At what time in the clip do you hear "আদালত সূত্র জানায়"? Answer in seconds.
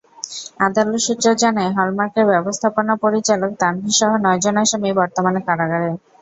0.59-1.71